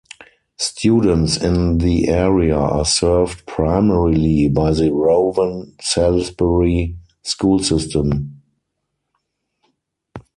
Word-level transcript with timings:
Students 0.57 1.37
in 1.37 1.77
the 1.77 2.07
area 2.07 2.55
are 2.57 2.85
served 2.85 3.45
primarily 3.45 4.49
by 4.49 4.71
the 4.73 4.91
Rowan-Salisbury 4.91 6.95
School 7.21 7.59
System. 7.59 8.41